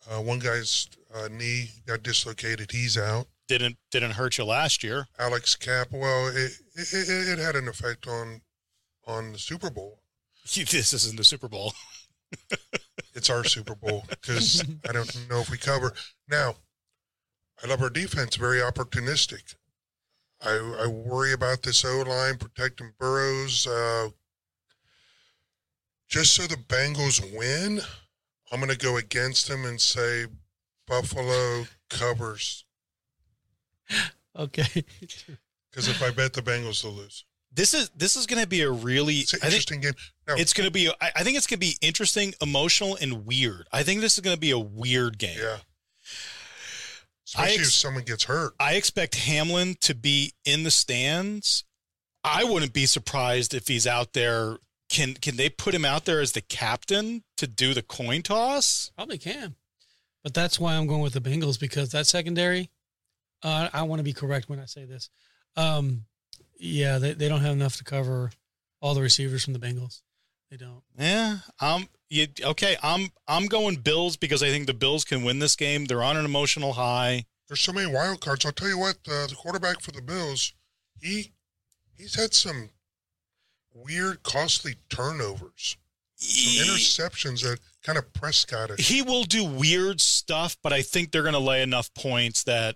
[0.10, 2.72] Uh, one guy's uh, knee got dislocated.
[2.72, 3.28] He's out.
[3.48, 5.08] Didn't didn't hurt you last year.
[5.18, 5.88] Alex Cap.
[5.92, 8.42] Well, it, it, it, it had an effect on
[9.08, 10.00] on the Super Bowl.
[10.52, 11.74] This isn't the Super Bowl.
[13.20, 15.94] It's our Super Bowl because I don't know if we cover.
[16.30, 16.56] Now,
[17.62, 19.56] I love our defense, very opportunistic.
[20.42, 23.68] I, I worry about this O line protecting Burrows.
[23.68, 24.10] Uh,
[26.08, 27.82] just so the Bengals win,
[28.52, 30.26] I'm going to go against them and say
[30.88, 32.66] Buffalo covers.
[34.38, 34.86] Okay.
[35.72, 37.26] Because if I bet the Bengals, they'll lose.
[37.52, 39.94] This is this is going to be a really It's an I think interesting game.
[40.28, 43.26] No, it's going to be I I think it's going to be interesting, emotional, and
[43.26, 43.68] weird.
[43.72, 45.38] I think this is going to be a weird game.
[45.40, 45.58] yeah.
[47.26, 48.54] Especially if someone gets hurt.
[48.60, 51.64] I expect Hamlin to be in the stands.
[52.24, 54.58] I wouldn't be surprised if he's out there.
[54.89, 58.91] Can can they put him out there as the captain to do the coin toss?
[58.95, 59.56] Probably can.
[60.23, 62.69] But that's why I'm going with the Bengals because that secondary,
[63.43, 65.10] uh, I want to be correct when I say this.
[65.56, 66.06] Um,
[66.58, 68.32] yeah, they, they don't have enough to cover
[68.82, 70.02] all the receivers from the Bengals.
[70.52, 70.82] They don't.
[70.97, 72.75] Yeah, um, you, okay.
[72.82, 75.86] I'm I'm going Bills because I think the Bills can win this game.
[75.86, 77.25] They're on an emotional high.
[77.47, 78.45] There's so many wild cards.
[78.45, 80.54] I'll tell you what, uh, the quarterback for the Bills,
[80.99, 81.34] he
[81.95, 82.71] he's had some
[83.73, 85.77] weird, costly turnovers,
[86.15, 88.79] some He, interceptions that kind of Prescott.
[88.79, 92.75] he will do weird stuff, but I think they're going to lay enough points that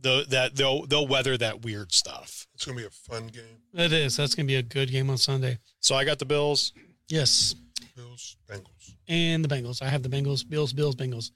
[0.00, 2.46] the that they'll they'll weather that weird stuff.
[2.54, 3.62] It's gonna be a fun game.
[3.72, 4.16] It is.
[4.16, 5.58] That's going to be a good game on Sunday.
[5.80, 6.72] So I got the Bills.
[7.08, 7.54] Yes.
[7.94, 8.94] Bills, Bengals.
[9.06, 9.80] And the Bengals.
[9.82, 11.30] I have the Bengals, Bills, Bills, Bengals.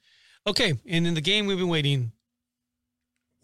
[0.47, 0.75] Okay.
[0.87, 2.13] And in the game we've been waiting,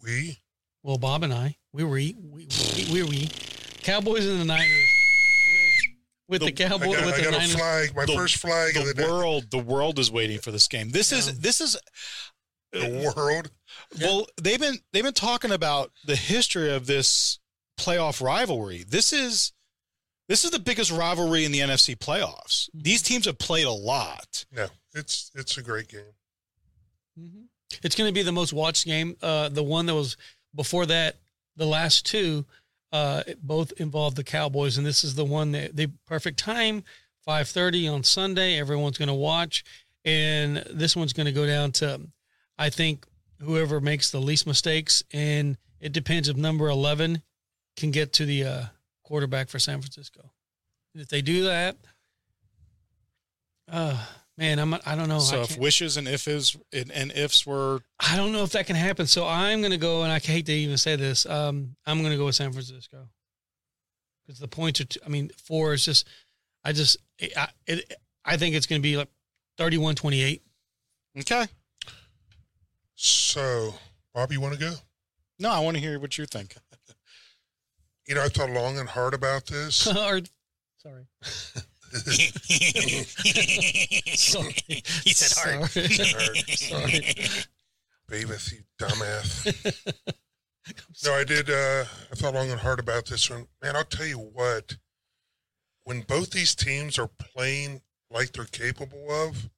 [0.01, 0.39] We
[0.83, 2.47] well, Bob and I, we were, we, we,
[2.91, 3.29] we, we,
[3.83, 4.82] Cowboys and the Niners.
[6.27, 8.13] With, with the, The- I Cowboys, got, with I the got a flag, my The-
[8.13, 9.09] first flag of the, The day.
[9.09, 10.89] world, the world is waiting for this game.
[10.89, 11.17] This Yeah.
[11.19, 11.77] is this is
[12.71, 13.51] The world.
[13.99, 14.27] well.
[14.41, 17.39] They've been they've been talking about the history of this
[17.79, 18.83] playoff rivalry.
[18.83, 19.51] This is
[20.29, 22.69] this is the biggest rivalry in the NFC playoffs.
[22.73, 24.45] These teams have played a lot.
[24.51, 26.13] No, it's it's a great game.
[27.19, 27.47] Mhm.
[27.83, 29.17] It's going to be the most watched game.
[29.21, 30.15] Uh, the one that was
[30.55, 31.17] before that,
[31.55, 32.45] the last two,
[32.93, 36.83] uh, both involve the Cowboys, and this is the one that the perfect time,
[37.25, 38.57] five thirty on Sunday.
[38.59, 39.65] Everyone's going to watch,
[40.05, 41.99] and this one's going to go down to,
[42.57, 43.05] I think,
[43.41, 47.23] whoever makes the least mistakes, and it depends if number eleven
[47.75, 48.63] can get to the uh,
[49.03, 50.31] quarterback for San Francisco.
[50.93, 51.75] If they do that,
[53.71, 54.05] uh,
[54.37, 55.19] man, I'm I don't know.
[55.19, 58.67] So if wishes and if is and, and ifs were I don't know if that
[58.67, 59.07] can happen.
[59.07, 61.25] So I'm going to go, and I hate to even say this.
[61.25, 63.07] Um, I'm going to go with San Francisco
[64.25, 64.85] because the points are.
[64.85, 66.07] T- I mean, four is just.
[66.63, 66.97] I just.
[67.37, 67.93] I, it,
[68.25, 69.09] I think it's going to be like
[69.59, 70.39] 31-28.
[71.19, 71.45] okay.
[72.95, 73.73] So,
[74.13, 74.73] Bob, you want to go?
[75.39, 76.55] No, I want to hear what you think.
[78.07, 79.87] You know, I thought long and hard about this.
[79.97, 80.21] or,
[80.77, 81.07] sorry.
[84.15, 84.55] Sorry.
[85.03, 85.69] he said hard.
[85.69, 86.39] Sorry.
[86.55, 87.01] Sorry.
[88.09, 89.45] Beavis, you dumbass.
[91.05, 91.49] no, I did.
[91.49, 93.47] Uh, I thought long and hard about this one.
[93.61, 94.77] Man, I'll tell you what.
[95.83, 99.49] When both these teams are playing like they're capable of,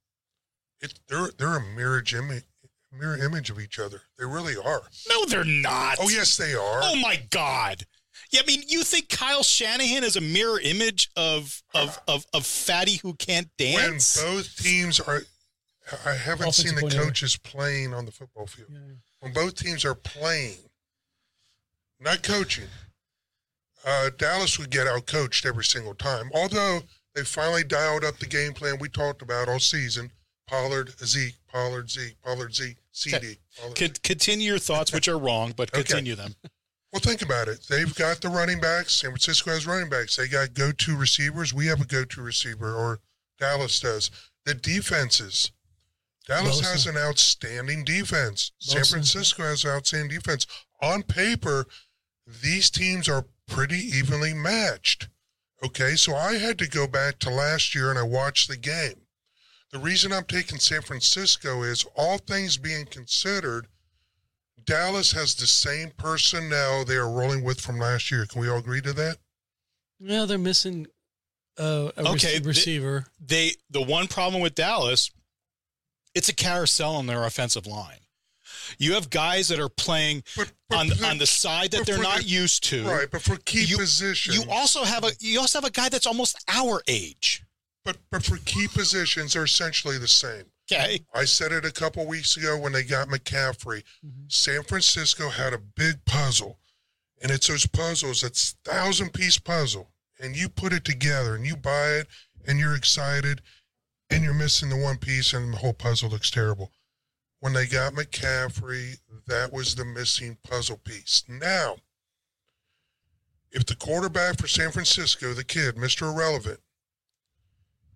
[0.80, 2.44] it they're they're a mirror image,
[2.92, 4.02] mirror image of each other.
[4.18, 4.82] They really are.
[5.08, 5.98] No, they're not.
[6.00, 6.80] Oh yes, they are.
[6.82, 7.84] Oh my God.
[8.32, 12.44] Yeah, I mean, you think Kyle Shanahan is a mirror image of of of, of
[12.46, 14.20] fatty who can't when dance?
[14.22, 15.22] both teams are,
[16.04, 17.04] I haven't Offensive seen the coordinator.
[17.06, 18.68] coaches playing on the football field.
[18.72, 18.78] Yeah.
[19.20, 20.56] when both teams are playing,
[22.00, 22.68] not coaching,
[23.84, 26.30] uh, Dallas would get out coached every single time.
[26.34, 26.80] Although
[27.14, 30.10] they finally dialed up the game plan we talked about all season
[30.48, 33.38] Pollard, Zeke, Pollard, Zeke, Pollard, Zeke, CD.
[33.58, 34.02] Pollard, Zeke.
[34.02, 35.82] continue your thoughts, which are wrong, but Okay.
[35.82, 36.34] continue them.
[36.92, 37.66] Well, think about it.
[37.68, 38.94] They've got the running backs.
[38.94, 40.16] San Francisco has running backs.
[40.16, 41.52] They got go to receivers.
[41.52, 43.00] We have a go to receiver, or
[43.38, 44.10] Dallas does.
[44.44, 45.50] The defenses.
[46.26, 46.72] Dallas Bosa.
[46.72, 48.52] has an outstanding defense.
[48.58, 50.46] San Francisco has an outstanding defense.
[50.80, 51.66] On paper,
[52.42, 55.08] these teams are pretty evenly matched.
[55.64, 59.06] Okay, so I had to go back to last year and I watched the game.
[59.72, 63.68] The reason I'm taking San Francisco is all things being considered,
[64.66, 68.26] Dallas has the same personnel they are rolling with from last year.
[68.26, 69.18] Can we all agree to that?
[70.00, 70.86] No, they're missing
[71.58, 73.06] uh, a Okay, rec- receiver.
[73.24, 75.10] They the one problem with Dallas,
[76.14, 77.98] it's a carousel on their offensive line.
[78.78, 81.98] You have guys that are playing But, but on for- on the side that they're
[81.98, 82.84] not the- used to.
[82.84, 85.88] right, but for key You- positions, You also have a you also have a guy
[85.88, 87.42] that's almost our age.
[87.84, 90.50] but but for key positions, they're essentially the same.
[90.70, 91.04] Okay.
[91.14, 93.84] I said it a couple weeks ago when they got McCaffrey.
[94.04, 94.30] Mhm.
[94.32, 96.58] San Francisco had a big puzzle,
[97.22, 98.22] and it's those puzzles.
[98.24, 102.08] It's thousand piece puzzle, and you put it together, and you buy it,
[102.46, 103.42] and you're excited,
[104.10, 106.72] and you're missing the one piece, and the whole puzzle looks terrible.
[107.38, 111.22] When they got McCaffrey, that was the missing puzzle piece.
[111.28, 111.76] Now,
[113.52, 116.12] if the quarterback for San Francisco, the kid, Mr.
[116.12, 116.60] Irrelevant,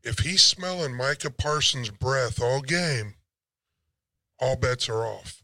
[0.03, 3.15] if he's smelling Micah Parsons' breath all game,
[4.39, 5.43] all bets are off.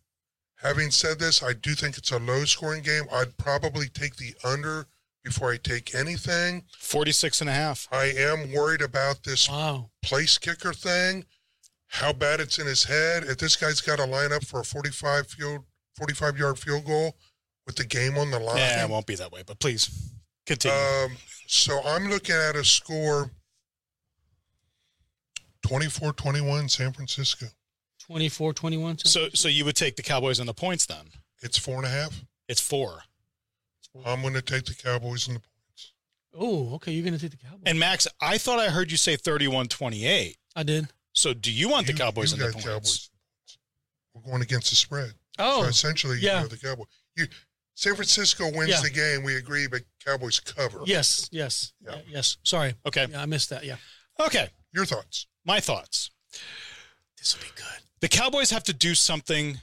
[0.63, 3.05] Having said this, I do think it's a low scoring game.
[3.13, 4.87] I'd probably take the under
[5.23, 6.65] before I take anything.
[6.79, 7.87] 46 and a half.
[7.93, 9.91] I am worried about this Wow.
[10.03, 11.27] place kicker thing,
[11.89, 13.25] how bad it's in his head.
[13.25, 15.65] If this guy's got to line up for a 45 field
[15.99, 17.17] 45 yard field goal
[17.67, 18.59] with the game on the line.
[18.59, 19.91] Yeah, it won't be that way, but please
[20.47, 20.77] continue.
[20.77, 21.17] Um,
[21.47, 23.31] so I'm looking at a score
[25.69, 27.47] 24 21 San Francisco.
[28.01, 28.99] 24 21.
[28.99, 31.07] so so you would take the Cowboys and the points then.
[31.43, 32.25] It's four and a half.
[32.49, 33.01] It's 4.
[34.05, 35.93] I'm going to take the Cowboys and the points.
[36.39, 36.93] Oh, okay.
[36.93, 37.63] You're going to take the Cowboys.
[37.67, 40.37] And Max, I thought I heard you say 31-28.
[40.55, 40.89] I did.
[41.13, 42.67] So do you want the Cowboys you in the points?
[42.69, 43.11] Cowboys.
[44.15, 45.13] We're going against the spread.
[45.39, 46.37] Oh, So essentially, yeah.
[46.37, 46.87] you know the Cowboys.
[47.17, 47.27] You,
[47.75, 48.81] San Francisco wins Yeah.
[48.83, 49.23] the game.
[49.25, 50.81] We agree, but Cowboys cover.
[50.87, 51.97] yes, yes, Yeah.
[51.97, 52.37] yeah, yes.
[52.43, 52.75] Sorry.
[52.87, 53.07] Okay.
[53.11, 53.65] Yeah, I missed that.
[53.65, 53.77] Yeah.
[54.21, 54.49] Okay.
[54.77, 55.27] Your thoughts?
[55.43, 56.11] My thoughts.
[57.17, 57.83] This will be good.
[58.01, 59.61] The Cowboys have to do something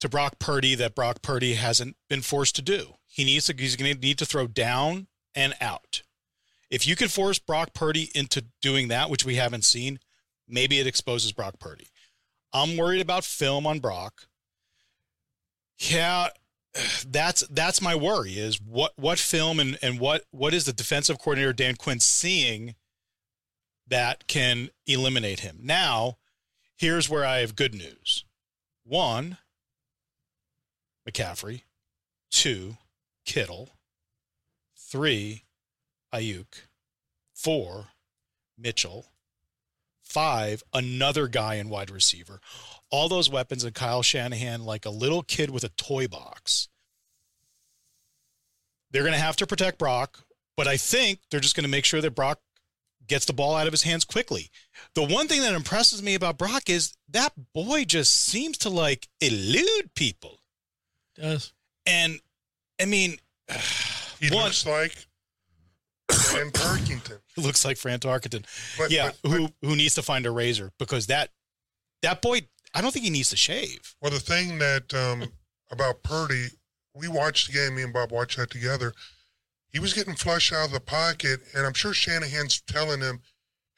[0.00, 2.94] to Brock Purdy that Brock Purdy hasn't been forced to do.
[3.06, 6.02] He needs to he's going to need to throw down and out.
[6.72, 10.00] If you could force Brock Purdy into doing that, which we haven't seen,
[10.48, 11.86] maybe it exposes Brock Purdy.
[12.52, 14.22] I'm worried about film on Brock.
[15.78, 16.30] Yeah,
[17.06, 21.20] that's that's my worry is what what film and and what what is the defensive
[21.20, 22.74] coordinator Dan Quinn seeing
[23.88, 25.58] that can eliminate him.
[25.62, 26.18] Now,
[26.76, 28.24] here's where I have good news.
[28.84, 29.38] One,
[31.08, 31.62] McCaffrey.
[32.30, 32.76] Two,
[33.24, 33.70] Kittle.
[34.76, 35.44] Three,
[36.14, 36.66] Aiyuk.
[37.34, 37.88] Four,
[38.56, 39.06] Mitchell.
[40.02, 42.40] Five, another guy in wide receiver.
[42.90, 46.68] all those weapons and Kyle Shanahan like a little kid with a toy box.
[48.90, 50.24] They're going to have to protect Brock,
[50.56, 52.40] but I think they're just going to make sure that Brock
[53.08, 54.50] gets the ball out of his hands quickly.
[54.94, 59.08] The one thing that impresses me about Brock is that boy just seems to like
[59.20, 60.38] elude people.
[61.16, 61.52] Does.
[61.86, 62.20] And
[62.80, 63.18] I mean,
[64.20, 65.06] He One- looks like
[66.10, 67.18] Fran Tarkenton.
[67.36, 68.44] it looks like Fran Tarkenton.
[68.78, 71.30] But, yeah, but- but- who who needs to find a razor because that
[72.02, 72.42] that boy,
[72.74, 73.94] I don't think he needs to shave.
[74.00, 75.24] Well, the thing that um,
[75.70, 76.46] about Purdy,
[76.94, 77.74] we watched the game.
[77.74, 78.92] Me and Bob watched that together.
[79.72, 83.20] He was getting flushed out of the pocket, and I'm sure Shanahan's telling him,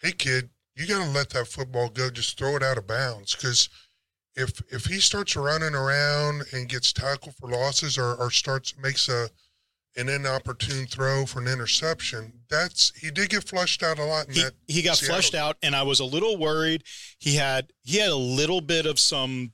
[0.01, 2.11] "Hey, kid, you got to let that football go.
[2.11, 3.69] Just throw it out of bounds, because
[4.37, 9.09] if if he starts running around and gets tackled for losses, or, or starts makes
[9.09, 9.29] a
[9.97, 14.35] an inopportune throw for an interception, that's he did get flushed out a lot in
[14.35, 14.53] He, that.
[14.69, 15.17] he got Seattle.
[15.17, 16.85] flushed out, and I was a little worried.
[17.19, 19.53] He had he had a little bit of some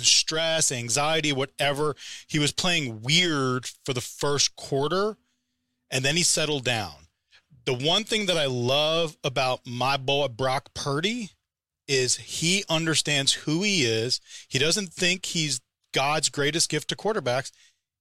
[0.00, 1.94] stress, anxiety, whatever.
[2.26, 5.18] He was playing weird for the first quarter,
[5.94, 6.92] and then he settled down.
[7.64, 11.30] The one thing that I love about my boy Brock Purdy
[11.86, 14.20] is he understands who he is.
[14.48, 15.60] He doesn't think he's
[15.92, 17.52] God's greatest gift to quarterbacks.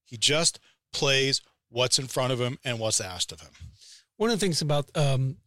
[0.04, 0.60] He just
[0.92, 3.52] plays what's in front of him and what's asked of him.
[4.18, 5.38] One of the things about um,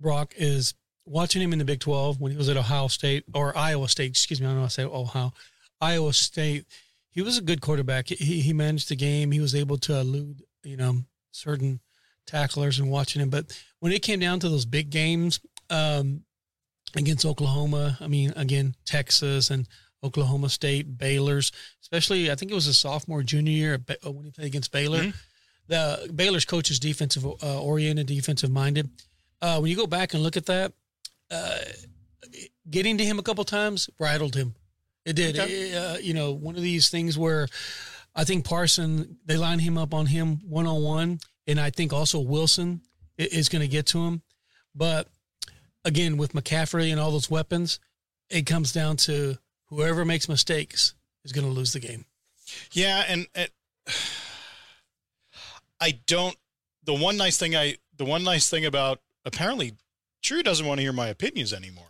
[0.00, 3.56] Brock is watching him in the Big 12 when he was at Ohio State or
[3.56, 5.32] Iowa State, excuse me, I don't know to say Ohio,
[5.80, 6.64] Iowa State.
[7.10, 8.08] He was a good quarterback.
[8.08, 9.32] He, he managed the game.
[9.32, 11.00] He was able to elude, you know,
[11.32, 11.80] certain
[12.30, 13.30] tacklers and watching him.
[13.30, 13.46] But
[13.80, 16.22] when it came down to those big games um,
[16.96, 19.66] against Oklahoma, I mean, again, Texas and
[20.02, 24.30] Oklahoma State, Baylor's, especially, I think it was a sophomore, junior year at when he
[24.30, 25.04] played against Baylor.
[25.04, 25.14] Mhm.
[25.66, 28.90] The Baylor's coach is defensive uh, oriented, defensive minded.
[29.40, 30.72] Uh, when you go back and look at that,
[31.30, 31.58] uh,
[32.68, 34.54] getting to him a couple times rattled him.
[35.04, 35.38] It did.
[35.38, 35.74] Okay.
[35.76, 37.48] Uh, you know, one of these things where
[38.14, 41.92] I think Parson they line him up on him one on one, and I think
[41.92, 42.82] also Wilson
[43.18, 44.22] is going to get to him.
[44.74, 45.08] But
[45.84, 47.80] again, with McCaffrey and all those weapons,
[48.28, 52.04] it comes down to whoever makes mistakes is going to lose the game.
[52.72, 53.50] Yeah, and it,
[55.80, 56.36] I don't.
[56.84, 59.74] The one nice thing I, the one nice thing about apparently,
[60.22, 61.84] Drew doesn't want to hear my opinions anymore.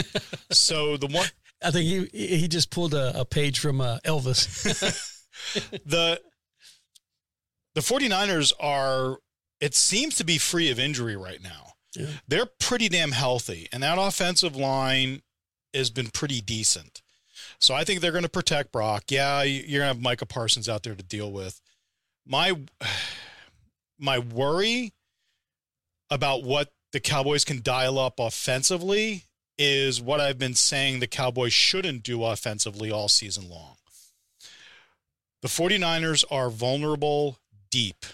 [0.50, 1.26] so the one,
[1.62, 5.22] I think he he just pulled a, a page from uh, Elvis.
[5.86, 6.20] the
[7.76, 9.18] the 49ers are
[9.60, 11.74] it seems to be free of injury right now.
[11.94, 12.08] Yeah.
[12.26, 15.22] They're pretty damn healthy and that offensive line
[15.72, 17.00] has been pretty decent.
[17.60, 19.04] So I think they're going to protect Brock.
[19.10, 21.60] Yeah, you- you're going to have Micah Parsons out there to deal with.
[22.26, 22.52] My
[23.98, 24.92] my worry
[26.10, 29.24] about what the Cowboys can dial up offensively
[29.58, 33.76] is what I've been saying the Cowboys shouldn't do offensively all season long.
[35.42, 37.38] The 49ers are vulnerable
[37.70, 38.04] deep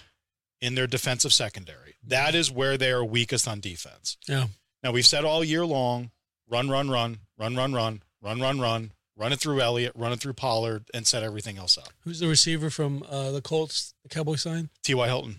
[0.61, 1.95] in their defensive secondary.
[2.07, 4.17] That is where they are weakest on defense.
[4.29, 4.47] Yeah.
[4.83, 6.11] Now, we've said all year long
[6.49, 10.21] run, run, run, run, run, run, run, run, run, run it through Elliott, run it
[10.21, 11.89] through Pollard, and set everything else up.
[12.01, 14.69] Who's the receiver from uh, the Colts, the Cowboy sign?
[14.83, 15.07] T.Y.
[15.07, 15.37] Hilton.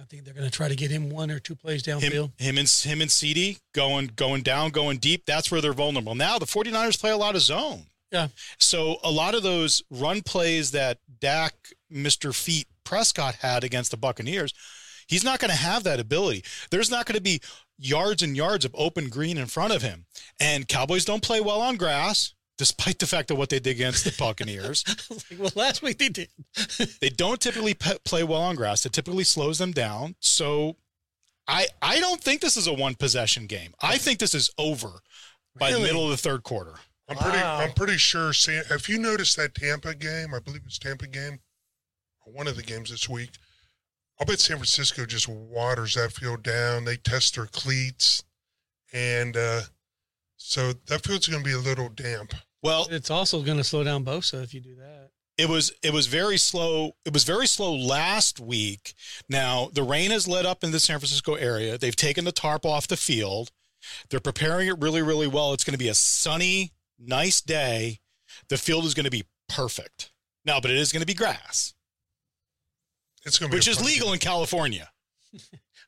[0.00, 2.30] I think they're going to try to get him one or two plays Him, downfield.
[2.40, 5.24] him and him and CD going going down, going deep.
[5.26, 6.14] That's where they're vulnerable.
[6.14, 7.86] Now the 49ers play a lot of zone.
[8.12, 8.28] Yeah.
[8.60, 11.54] So a lot of those run plays that Dak,
[11.92, 12.32] Mr.
[12.32, 14.54] Feet Prescott had against the Buccaneers,
[15.06, 16.44] he's not going to have that ability.
[16.70, 17.40] There's not going to be
[17.78, 20.06] yards and yards of open green in front of him.
[20.40, 24.04] And Cowboys don't play well on grass, despite the fact of what they did against
[24.04, 24.84] the Buccaneers.
[25.10, 26.28] Like, well, last week they did.
[27.00, 28.86] they don't typically pe- play well on grass.
[28.86, 30.14] It typically slows them down.
[30.20, 30.76] So
[31.48, 33.74] I I don't think this is a one possession game.
[33.80, 35.00] I think this is over
[35.58, 36.74] by the middle of the third quarter.
[37.08, 37.38] I'm pretty.
[37.38, 38.32] I'm pretty sure.
[38.32, 40.34] San, have you noticed that Tampa game?
[40.34, 41.38] I believe it's Tampa game,
[42.26, 43.30] or one of the games this week.
[44.18, 46.84] I'll bet San Francisco just waters that field down.
[46.84, 48.22] They test their cleats,
[48.92, 49.60] and uh,
[50.36, 52.34] so that field's going to be a little damp.
[52.62, 55.10] Well, It's also going to slow down Bosa if you do that.
[55.38, 56.92] it was it was very slow.
[57.04, 58.94] It was very slow last week.
[59.28, 61.76] Now the rain has let up in the San Francisco area.
[61.78, 63.50] They've taken the tarp off the field.
[64.08, 65.52] They're preparing it really really well.
[65.52, 68.00] It's going to be a sunny, nice day.
[68.48, 70.10] The field is going to be perfect.
[70.44, 71.74] Now, but it is going to be grass,
[73.26, 74.14] It's going to be which is legal game.
[74.14, 74.88] in California.
[75.34, 75.38] I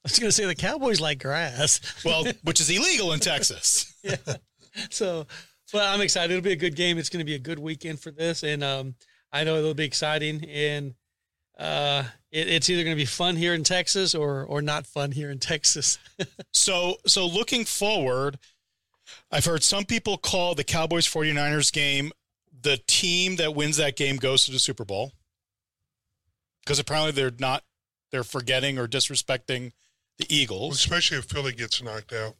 [0.02, 1.80] was going to say the Cowboys like grass.
[2.04, 3.94] Well, which is illegal in Texas.
[4.02, 4.16] yeah.
[4.90, 5.26] So,
[5.72, 6.32] but I'm excited.
[6.32, 6.98] It'll be a good game.
[6.98, 8.94] It's going to be a good weekend for this, and um,
[9.32, 10.44] I know it'll be exciting.
[10.44, 10.94] And
[11.58, 15.12] uh, it, it's either going to be fun here in Texas or or not fun
[15.12, 15.98] here in Texas.
[16.52, 18.38] So, so looking forward,
[19.30, 22.12] I've heard some people call the Cowboys 49ers game
[22.62, 25.12] the team that wins that game goes to the Super Bowl
[26.68, 27.64] because apparently they're not
[28.12, 29.72] they're forgetting or disrespecting
[30.18, 32.36] the Well, Eagles, especially if Philly gets knocked out.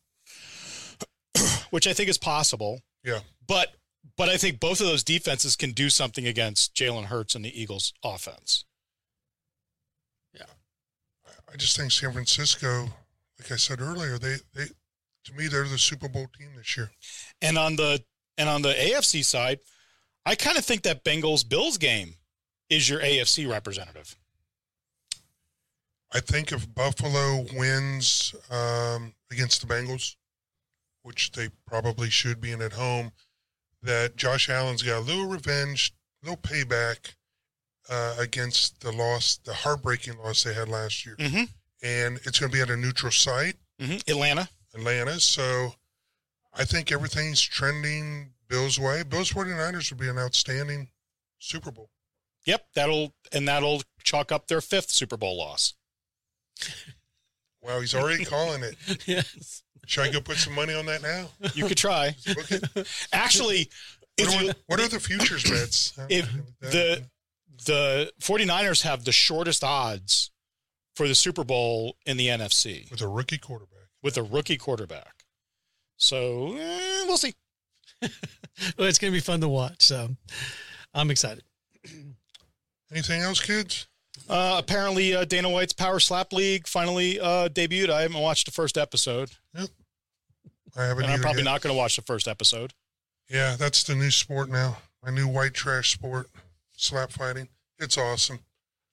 [1.71, 2.83] which I think is possible.
[3.03, 3.21] Yeah.
[3.47, 3.75] But
[4.19, 7.59] but I think both of those defenses can do something against Jalen Hurts and the
[7.61, 8.67] Eagles offense.
[10.35, 10.43] Yeah,
[11.51, 12.89] I just think San Francisco,
[13.39, 14.65] like I said earlier, they, they
[15.25, 16.91] to me they're the Super Bowl team this year.
[17.41, 18.03] And on the
[18.37, 19.61] and on the AFC side,
[20.27, 22.18] I kind of think that Bengals Bills game
[22.71, 24.17] is your AFC representative.
[26.13, 30.17] I think if Buffalo wins um, against the Bengals,
[31.03, 33.13] which they probably should be in at home,
[33.83, 35.93] that Josh Allen's got a little revenge,
[36.23, 37.15] a little payback
[37.91, 41.17] uh, against the loss, the heartbreaking loss they had last year.
[41.17, 41.45] Mm-hmm.
[41.83, 44.11] And it's going to be at a neutral site, Mm-hmm.
[44.11, 44.49] Atlanta.
[44.75, 45.21] Atlanta.
[45.21, 45.73] So
[46.53, 49.05] I think everything's trending Bills' way.
[49.05, 50.89] Bills 49ers would be an outstanding
[51.39, 51.89] Super Bowl.
[52.49, 55.75] Yep, that'll and that'll chalk up their fifth Super Bowl loss.
[57.61, 58.75] Wow, he's already calling it.
[59.07, 59.63] yes.
[59.87, 61.29] Should I go put some money on that now?
[61.55, 62.15] You could try.
[62.35, 62.89] Book it.
[63.13, 63.69] Actually,
[64.17, 65.93] if What, you, are, what are the futures bets?
[66.09, 66.27] If
[66.61, 67.05] the
[67.67, 70.31] the 49ers have the shortest odds
[70.97, 73.89] for the Super Bowl in the NFC with a rookie quarterback.
[74.03, 75.25] with a rookie quarterback.
[75.99, 77.35] So eh, we'll see.
[78.77, 79.83] Well, it's going to be fun to watch.
[79.83, 80.17] So
[80.93, 81.45] I'm excited.
[82.91, 83.87] Anything else, kids?
[84.29, 87.91] Uh, apparently, uh, Dana White's Power Slap League finally uh, debuted.
[87.91, 89.69] I haven't watched the first episode, Yep.
[90.77, 91.05] I haven't.
[91.05, 91.51] and I'm probably yet.
[91.51, 92.73] not going to watch the first episode.
[93.31, 94.79] Yeah, that's the new sport now.
[95.05, 96.29] My new white trash sport,
[96.73, 97.49] slap fighting.
[97.79, 98.41] It's awesome.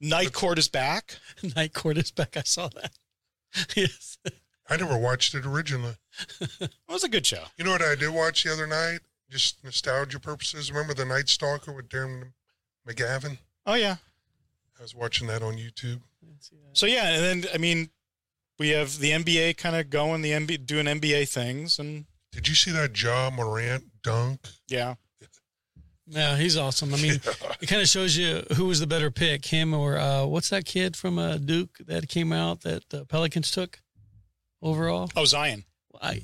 [0.01, 1.17] Night Court is back.
[1.55, 2.35] Night court is back.
[2.37, 2.91] I saw that.
[3.75, 4.17] yes.
[4.69, 5.95] I never watched it originally.
[6.59, 7.43] It was a good show.
[7.57, 8.99] You know what I did watch the other night?
[9.29, 10.71] Just nostalgia purposes.
[10.71, 12.31] Remember the Night Stalker with Darren
[12.87, 13.37] McGavin?
[13.65, 13.95] Oh yeah.
[14.79, 16.01] I was watching that on YouTube.
[16.73, 17.89] So yeah, and then I mean,
[18.59, 22.55] we have the NBA kind of going, the NBA doing NBA things, and Did you
[22.55, 24.41] see that Ja Morant dunk?
[24.67, 24.95] yeah,
[26.07, 26.93] Yeah, he's awesome.
[26.93, 27.13] I mean,
[27.61, 30.65] it kind of shows you who was the better pick, him or uh, what's that
[30.65, 33.79] kid from uh, Duke that came out that the Pelicans took
[34.61, 35.09] overall?
[35.15, 35.63] oh Zion,
[36.01, 36.21] I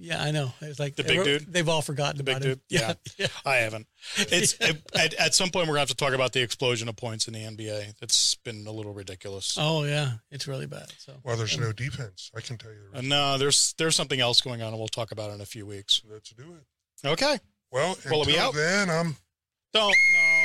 [0.00, 0.52] yeah, I know.
[0.60, 1.52] It's like The big dude?
[1.52, 2.52] They've all forgotten The big about him.
[2.52, 2.60] dude?
[2.68, 2.94] Yeah.
[3.18, 3.26] yeah.
[3.44, 3.86] I haven't.
[4.16, 4.54] It's
[4.94, 7.34] at, at some point we're gonna have to talk about the explosion of points in
[7.34, 7.98] the NBA.
[7.98, 9.56] That's been a little ridiculous.
[9.58, 10.92] Oh yeah, it's really bad.
[10.98, 12.30] So Well, there's no defense.
[12.36, 12.78] I can tell you.
[12.94, 15.46] Uh, no, there's there's something else going on, and we'll talk about it in a
[15.46, 16.02] few weeks.
[16.10, 17.06] Let's do it.
[17.08, 17.38] Okay.
[17.70, 18.54] Well, Well, are we until out?
[18.54, 19.16] then, I'm
[19.74, 19.94] Don't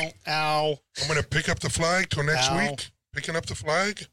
[0.01, 0.09] no.
[0.27, 0.79] Ow.
[1.01, 2.57] I'm going to pick up the flag till next Ow.
[2.69, 2.89] week.
[3.13, 4.05] Picking up the flag.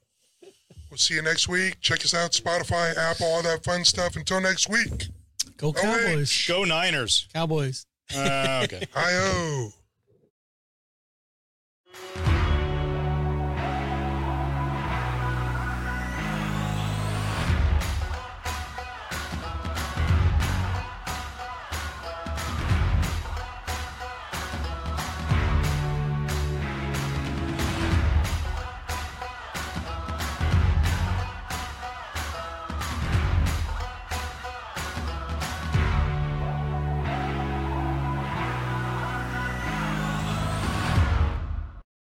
[0.91, 1.80] We'll see you next week.
[1.80, 4.14] Check us out, Spotify, Apple, all that fun stuff.
[4.16, 5.09] Until next week.
[5.61, 5.72] Go.
[5.72, 6.46] Cowboys!
[6.48, 7.28] Go Niners.
[7.32, 7.86] Cowboys.
[8.14, 8.86] Uh, okay.
[8.92, 9.72] Hi-oh.